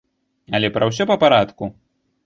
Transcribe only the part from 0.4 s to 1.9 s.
Але пра ўсё па парадку.